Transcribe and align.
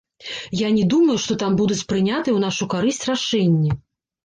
Я 0.61 0.71
не 0.77 0.85
думаю, 0.93 1.17
што 1.25 1.37
там 1.43 1.59
будуць 1.61 1.87
прынятыя 1.93 2.21
ў 2.35 2.41
нашу 2.47 2.71
карысць 2.75 3.05
рашэнні. 3.13 3.79